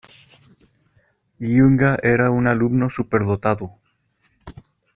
Junge 1.37 1.97
era 2.01 2.31
un 2.31 2.47
alumno 2.47 2.89
superdotado. 2.89 3.69